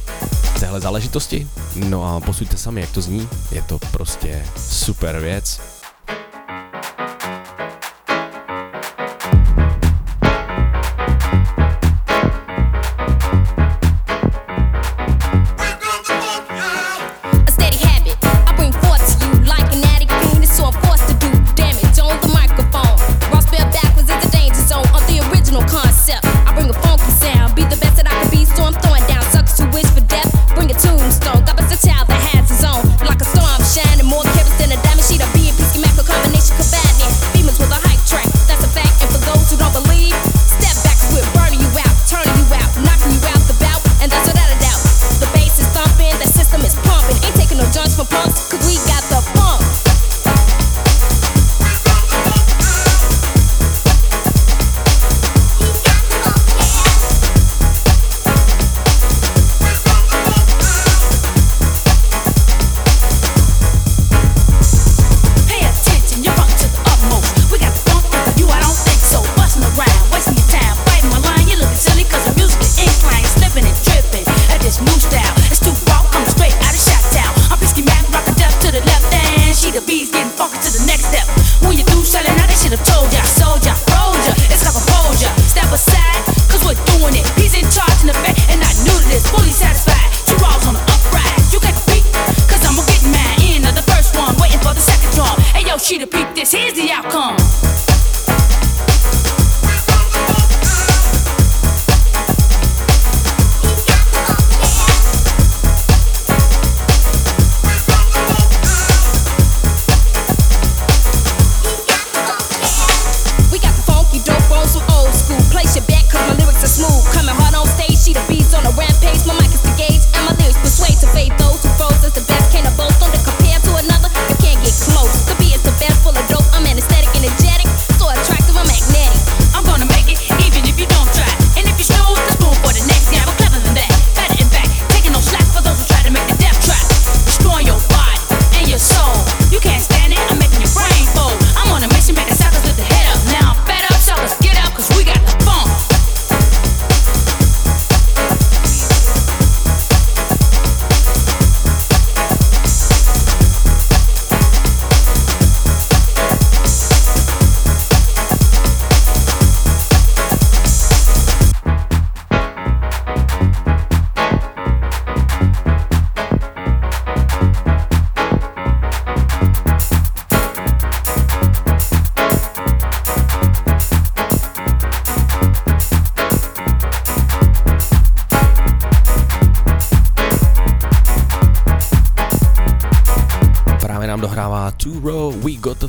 téhle 0.60 0.80
záležitosti. 0.80 1.48
No 1.76 2.16
a 2.16 2.20
posuďte 2.20 2.56
sami, 2.56 2.80
jak 2.80 2.90
to 2.90 3.00
zní. 3.00 3.28
Je 3.52 3.62
to 3.62 3.78
prostě 3.78 4.46
super 4.56 5.20
věc. 5.20 5.60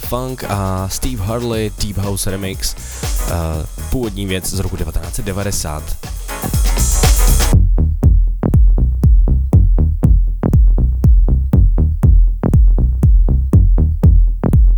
Funk 0.08 0.44
a 0.50 0.90
Steve 0.90 1.24
Harley 1.24 1.72
Deep 1.82 1.98
House 1.98 2.32
Remix, 2.32 2.76
eh, 2.76 3.34
původní 3.90 4.26
věc 4.26 4.50
z 4.50 4.60
roku 4.60 4.78
1990. 4.78 5.98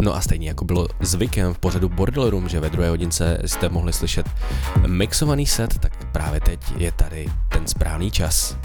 No 0.02 0.16
a 0.16 0.22
stejně 0.22 0.48
jako 0.48 0.66
bylo 0.66 0.88
zvykem 1.00 1.54
v 1.54 1.60
pořadu 1.60 1.90
Bordel 1.90 2.30
Room, 2.30 2.50
že 2.50 2.60
ve 2.60 2.70
druhé 2.70 2.90
hodince 2.90 3.38
jste 3.46 3.70
mohli 3.70 3.94
slyšet 3.94 4.30
mixovaný 4.88 5.46
set, 5.46 5.80
tak 5.80 6.06
právě 6.12 6.40
teď 6.40 6.60
je 6.78 6.92
tady 6.92 7.26
ten 7.50 7.68
správný 7.68 8.12
čas. 8.12 8.58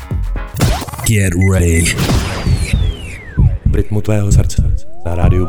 Get 1.06 1.32
ready. 1.52 1.96
V 3.66 3.74
rytmu 3.74 4.00
tvého 4.00 4.32
srdce 4.32 4.76
na 5.06 5.14
rádiu. 5.14 5.48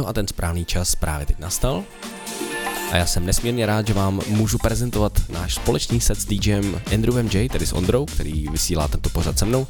No 0.00 0.08
a 0.08 0.12
ten 0.12 0.28
správný 0.28 0.64
čas 0.64 0.94
právě 0.94 1.26
teď 1.26 1.38
nastal. 1.38 1.84
A 2.90 2.96
já 2.96 3.06
jsem 3.06 3.26
nesmírně 3.26 3.66
rád, 3.66 3.86
že 3.86 3.94
vám 3.94 4.20
můžu 4.28 4.58
prezentovat 4.58 5.12
náš 5.28 5.54
společný 5.54 6.00
set 6.00 6.20
s 6.20 6.24
DJem 6.24 6.80
Andrewem 6.94 7.28
J, 7.32 7.48
tedy 7.48 7.66
s 7.66 7.72
Ondrou, 7.72 8.06
který 8.06 8.48
vysílá 8.48 8.88
tento 8.88 9.08
pořad 9.08 9.38
se 9.38 9.44
mnou. 9.44 9.66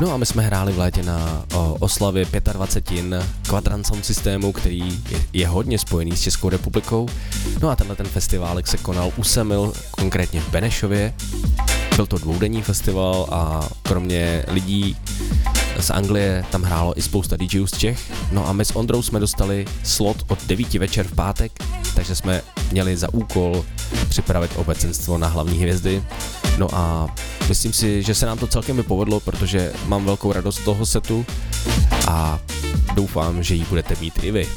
No 0.00 0.12
a 0.12 0.16
my 0.16 0.26
jsme 0.26 0.42
hráli 0.42 0.72
v 0.72 0.78
létě 0.78 1.02
na 1.02 1.44
o, 1.54 1.76
oslavě 1.80 2.26
25. 2.52 3.04
Quadrant 3.48 3.86
Sound 3.86 4.06
systému, 4.06 4.52
který 4.52 5.02
je, 5.10 5.20
je 5.32 5.48
hodně 5.48 5.78
spojený 5.78 6.16
s 6.16 6.22
Českou 6.22 6.48
republikou. 6.48 7.08
No 7.62 7.68
a 7.68 7.76
tenhle 7.76 7.96
ten 7.96 8.06
festiválek 8.06 8.66
se 8.66 8.76
konal 8.76 9.12
u 9.16 9.24
Semil, 9.24 9.72
konkrétně 9.90 10.40
v 10.40 10.50
Benešově. 10.50 11.14
Byl 11.96 12.06
to 12.06 12.18
dvoudenní 12.18 12.62
festival 12.62 13.26
a 13.30 13.68
kromě 13.82 14.44
lidí 14.48 14.96
z 15.80 15.90
Anglie 15.90 16.44
tam 16.50 16.62
hrálo 16.62 16.98
i 16.98 17.02
spousta 17.02 17.36
DJů 17.36 17.66
z 17.66 17.78
Čech. 17.78 18.12
No 18.32 18.48
a 18.48 18.52
my 18.52 18.64
s 18.64 18.76
Ondrou 18.76 19.02
jsme 19.02 19.20
dostali 19.20 19.64
slot 19.82 20.16
od 20.28 20.46
9 20.46 20.74
večer 20.74 21.06
v 21.06 21.14
pátek, 21.14 21.52
takže 21.94 22.14
jsme 22.14 22.42
měli 22.72 22.96
za 22.96 23.14
úkol 23.14 23.64
připravit 24.08 24.50
obecenstvo 24.56 25.18
na 25.18 25.28
hlavní 25.28 25.58
hvězdy. 25.58 26.02
No 26.58 26.68
a 26.72 27.14
myslím 27.48 27.72
si, 27.72 28.02
že 28.02 28.14
se 28.14 28.26
nám 28.26 28.38
to 28.38 28.46
celkem 28.46 28.82
povedlo, 28.82 29.20
protože 29.20 29.72
mám 29.86 30.04
velkou 30.04 30.32
radost 30.32 30.64
toho 30.64 30.86
setu 30.86 31.26
a 32.08 32.40
doufám, 32.94 33.42
že 33.42 33.54
ji 33.54 33.64
budete 33.64 33.94
mít 34.00 34.14
i 34.22 34.30
vy. 34.30 34.48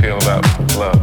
Feel 0.00 0.16
about 0.16 0.44
love? 0.76 1.00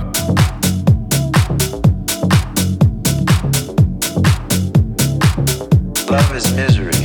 Love 6.10 6.36
is 6.36 6.54
misery. 6.56 6.99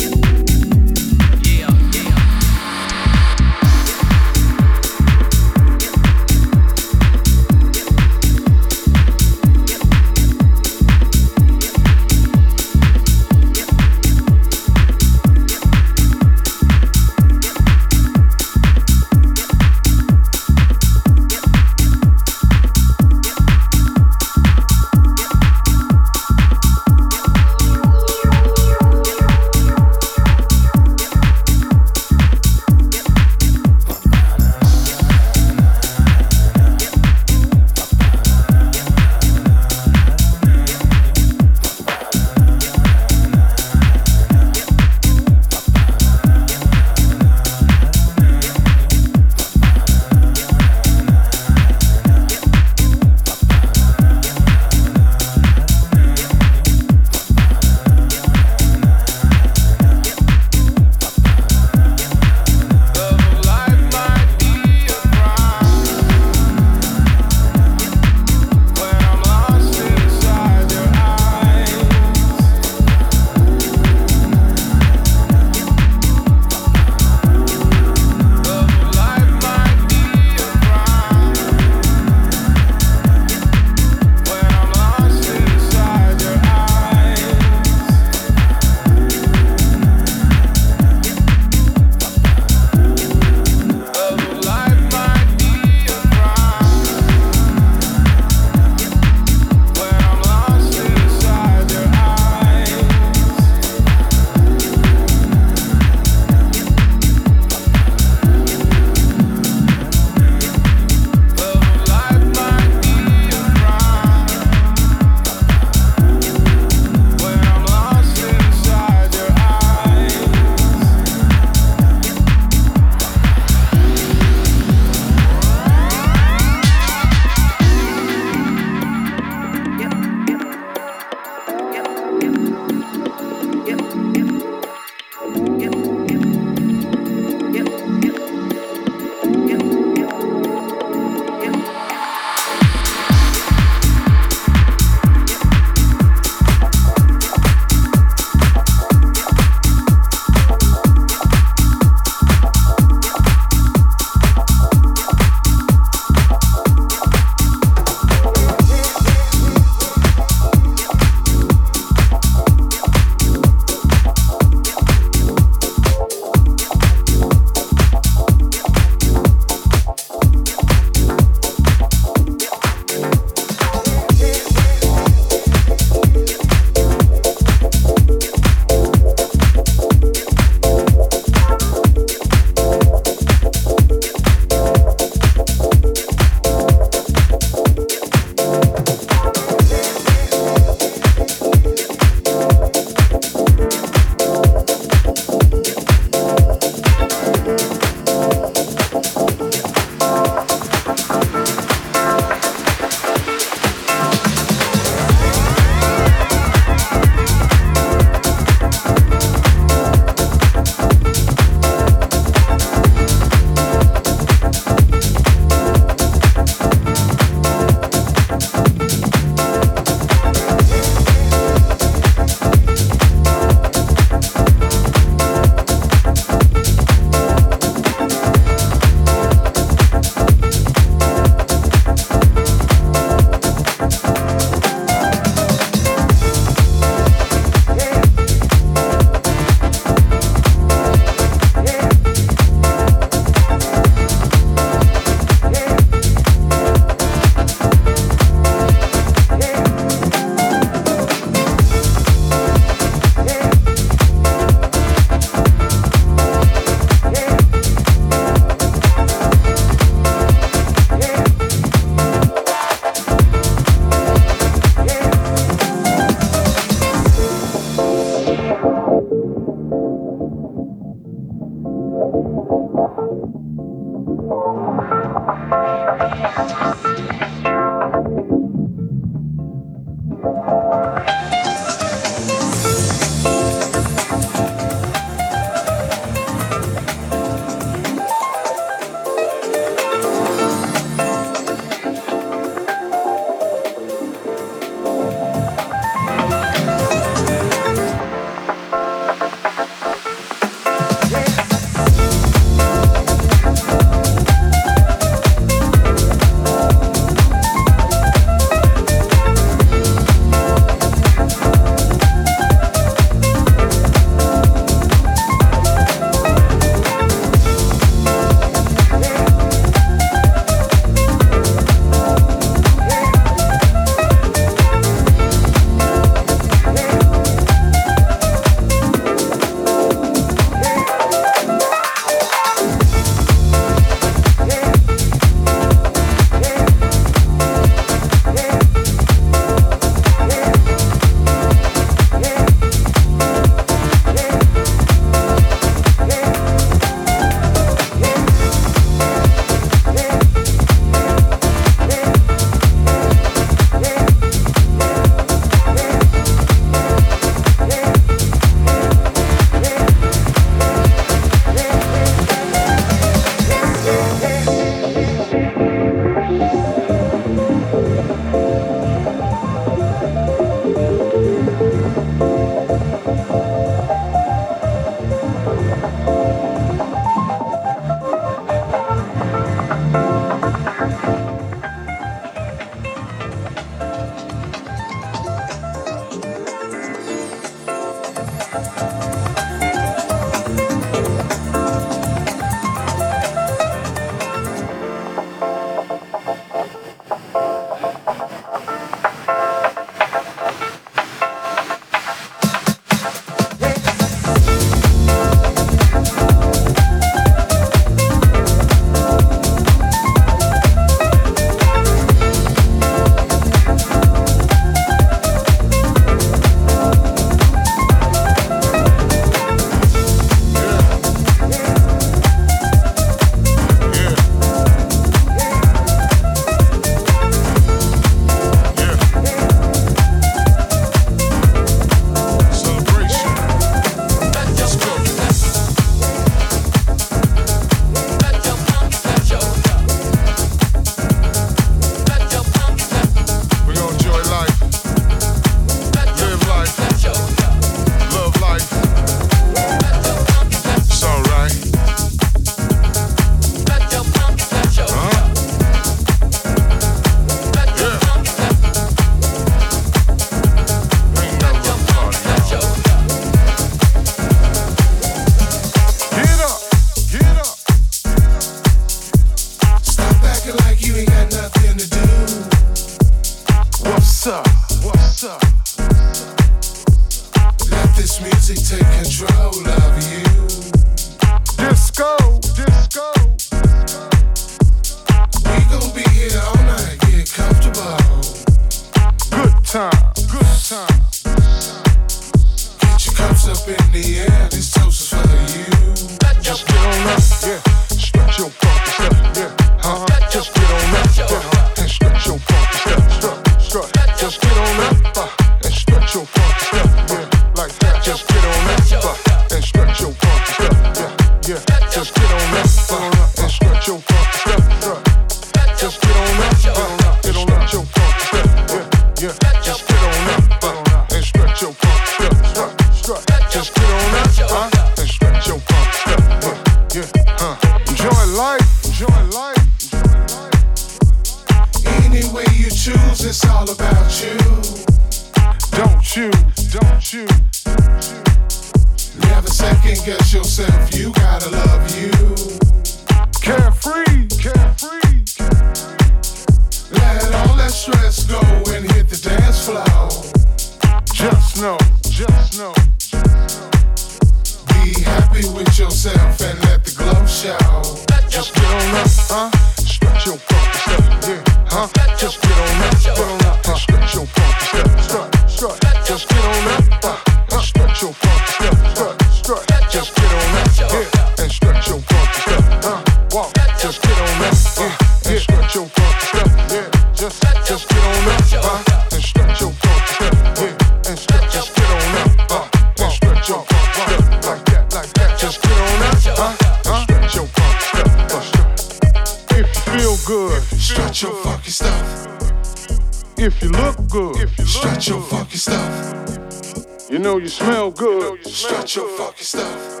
if 593.46 593.62
you 593.62 593.68
look 593.68 593.96
good. 594.08 594.36
If 594.38 594.58
you 594.58 594.64
look 594.64 594.82
good. 594.82 595.06
your 595.06 595.20
fucking 595.22 595.56
stuff. 595.56 597.08
You 597.08 597.20
know 597.20 597.38
you 597.38 597.46
smell 597.46 597.92
good. 597.92 598.22
You 598.22 598.30
know 598.30 598.34
you 598.34 598.50
smell 598.50 598.80
good. 598.80 598.94
your 598.96 599.08
fucking 599.18 599.44
stuff. 599.44 600.00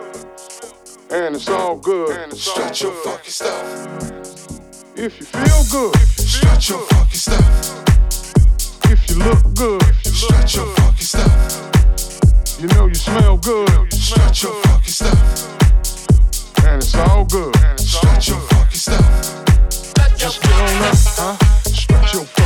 And 1.12 1.36
it's 1.36 1.48
all 1.48 1.76
good. 1.76 2.10
And 2.10 2.32
it's 2.32 2.82
your 2.82 2.90
good. 2.92 3.04
fucking 3.04 3.30
stuff. 3.30 3.86
If 4.96 5.20
you 5.20 5.26
feel 5.26 5.62
good. 5.70 5.94
If 5.94 6.18
you 6.18 6.24
feel 6.24 6.50
good. 6.50 6.68
your 6.68 6.80
fucking 6.88 7.22
stuff. 7.26 8.90
If 8.90 9.10
you 9.10 9.16
look 9.16 9.54
good. 9.54 9.82
If 9.82 10.04
you 10.04 10.12
look 10.26 10.40
good. 10.40 10.54
your 10.54 10.66
fucking 10.74 11.06
stuff. 11.06 12.60
You 12.60 12.66
know 12.68 12.86
you 12.86 12.94
smell 12.94 13.36
good. 13.36 13.68
You 13.68 13.74
know 13.76 13.84
you 13.84 13.90
smell 13.92 14.28
good. 14.28 14.42
your 14.42 14.54
fucking 14.62 14.96
stuff. 14.98 16.64
And 16.64 16.82
it's 16.82 16.94
all 16.96 17.24
good. 17.24 17.56
And 17.62 17.78
it's 17.78 17.94
all 17.94 18.34
your 18.34 18.40
fucking 18.48 18.80
stuff. 18.86 20.16
Just 20.16 20.42
get 20.42 20.52
on 20.52 20.82
up, 20.82 20.96
huh? 21.14 21.36
Stretch 21.62 22.14
your 22.14 22.24
fucking 22.24 22.45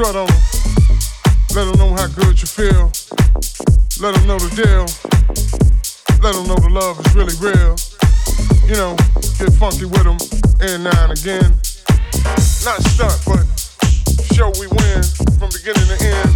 strut 0.00 0.16
on 0.16 0.26
them. 0.28 0.36
Let 1.54 1.64
them 1.66 1.78
know 1.78 1.94
how 1.94 2.06
good 2.06 2.40
you 2.40 2.48
feel. 2.48 2.90
Let 4.00 4.14
them 4.14 4.26
know 4.26 4.38
the 4.38 4.48
deal. 4.56 4.86
Let 6.22 6.34
them 6.34 6.46
know 6.48 6.56
the 6.56 6.70
love 6.72 6.98
is 7.04 7.14
really 7.14 7.36
real. 7.36 7.76
You 8.64 8.76
know, 8.80 8.96
get 9.36 9.52
funky 9.60 9.84
with 9.84 10.04
them 10.04 10.16
and 10.60 10.84
now 10.84 11.04
and 11.04 11.12
again. 11.12 11.52
Not 12.64 12.80
stunt, 12.80 13.20
but 13.28 13.44
show 14.32 14.48
we 14.58 14.68
win 14.68 15.02
from 15.36 15.50
beginning 15.52 15.88
to 15.92 15.96
end. 16.00 16.29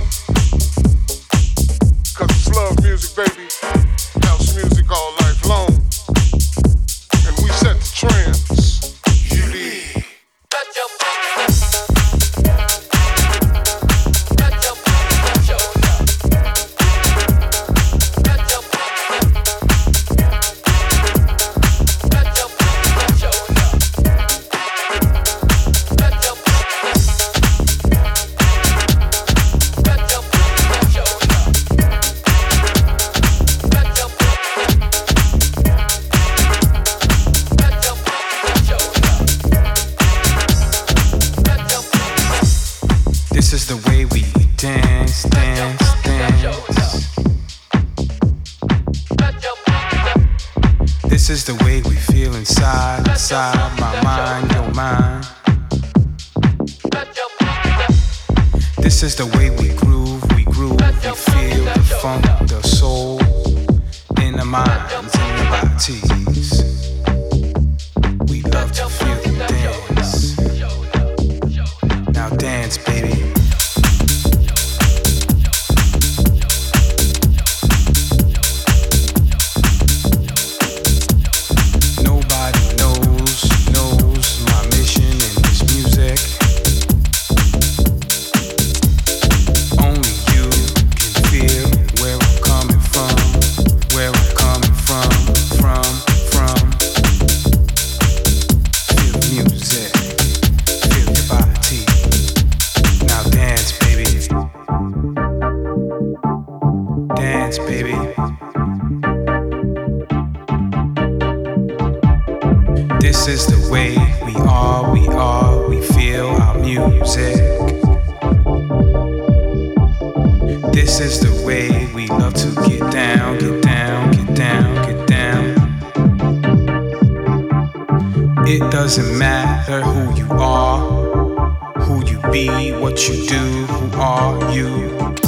you? 133.46 133.66
Who 133.66 134.00
are 134.00 134.52
you? 134.52 135.23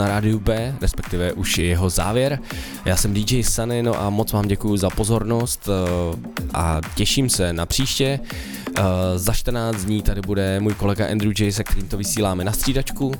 Na 0.00 0.08
rádiu 0.08 0.38
B, 0.38 0.74
respektive 0.80 1.32
už 1.32 1.58
je 1.58 1.64
jeho 1.64 1.90
závěr. 1.90 2.38
Já 2.84 2.96
jsem 2.96 3.14
DJ 3.14 3.42
Sunny, 3.42 3.82
no 3.82 4.00
a 4.00 4.10
moc 4.10 4.32
vám 4.32 4.48
děkuji 4.48 4.76
za 4.76 4.90
pozornost 4.90 5.68
eh, 5.68 6.16
a 6.54 6.80
těším 6.94 7.30
se 7.30 7.52
na 7.52 7.66
příště. 7.66 8.20
Eh, 8.78 8.82
Za 9.16 9.32
14 9.34 9.76
dní 9.84 10.02
tady 10.02 10.20
bude 10.20 10.60
můj 10.60 10.74
kolega 10.74 11.06
Andrew 11.10 11.32
J, 11.38 11.52
se 11.52 11.64
kterým 11.64 11.88
to 11.88 11.96
vysíláme 11.96 12.44
na 12.44 12.52
střídačku. 12.52 13.12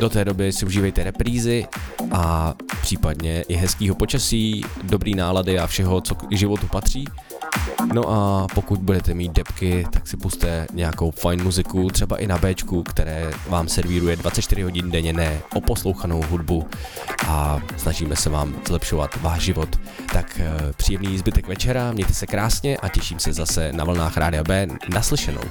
Do 0.00 0.08
té 0.08 0.24
doby 0.24 0.52
si 0.52 0.66
užívejte 0.66 1.04
reprízy 1.04 1.66
a 2.12 2.54
případně 2.82 3.42
i 3.48 3.54
hezkýho 3.54 3.94
počasí, 3.94 4.64
dobrý 4.82 5.14
nálady 5.14 5.58
a 5.58 5.66
všeho, 5.66 6.00
co 6.00 6.14
k 6.14 6.26
životu 6.30 6.66
patří. 6.66 7.04
No 7.92 8.10
a 8.10 8.46
pokud 8.54 8.80
budete 8.80 9.14
mít 9.14 9.32
depky, 9.32 9.86
tak 9.92 10.08
si 10.08 10.16
puste 10.16 10.66
nějakou 10.72 11.10
fajn 11.10 11.42
muziku, 11.42 11.88
třeba 11.90 12.16
i 12.16 12.26
na 12.26 12.38
Bčku, 12.38 12.82
které 12.82 13.30
vám 13.48 13.68
servíruje 13.68 14.16
24 14.16 14.62
hodin 14.62 14.90
denně 14.90 15.12
ne 15.12 15.40
oposlouchanou 15.54 16.22
hudbu 16.30 16.66
a 17.26 17.60
snažíme 17.76 18.16
se 18.16 18.30
vám 18.30 18.54
zlepšovat 18.68 19.16
váš 19.22 19.42
život. 19.42 19.80
Tak 20.12 20.40
eh, 20.40 20.72
příjemný 20.76 21.18
zbytek 21.18 21.48
večera, 21.48 21.92
mějte 21.92 22.14
se 22.14 22.26
krásně 22.26 22.76
a 22.76 22.88
těším 22.88 23.18
se 23.18 23.32
zase 23.32 23.72
na 23.72 23.84
vlnách 23.84 24.16
Rádia 24.16 24.44
B 24.44 24.66
naslyšenou. 24.94 25.42